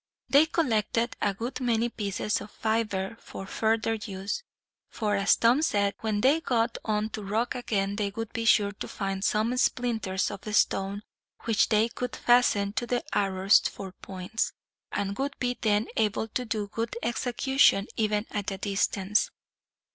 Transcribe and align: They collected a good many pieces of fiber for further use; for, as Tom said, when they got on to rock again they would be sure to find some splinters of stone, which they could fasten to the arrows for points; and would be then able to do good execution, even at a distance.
They 0.29 0.47
collected 0.47 1.15
a 1.21 1.35
good 1.35 1.59
many 1.61 1.87
pieces 1.87 2.41
of 2.41 2.49
fiber 2.49 3.17
for 3.19 3.45
further 3.45 3.93
use; 3.93 4.41
for, 4.89 5.15
as 5.15 5.35
Tom 5.35 5.61
said, 5.61 5.93
when 5.99 6.21
they 6.21 6.41
got 6.41 6.79
on 6.83 7.09
to 7.09 7.21
rock 7.21 7.53
again 7.53 7.97
they 7.97 8.09
would 8.09 8.33
be 8.33 8.45
sure 8.45 8.71
to 8.71 8.87
find 8.87 9.23
some 9.23 9.55
splinters 9.57 10.31
of 10.31 10.43
stone, 10.55 11.03
which 11.41 11.69
they 11.69 11.87
could 11.87 12.15
fasten 12.15 12.73
to 12.73 12.87
the 12.87 13.03
arrows 13.15 13.59
for 13.59 13.91
points; 13.91 14.53
and 14.91 15.19
would 15.19 15.37
be 15.37 15.55
then 15.61 15.85
able 15.95 16.27
to 16.29 16.45
do 16.45 16.67
good 16.73 16.95
execution, 17.03 17.85
even 17.95 18.25
at 18.31 18.49
a 18.49 18.57
distance. 18.57 19.29